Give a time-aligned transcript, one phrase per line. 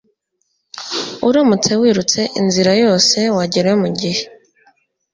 [1.27, 4.23] Uramutse wirutse inzira yose wagerayo mugihe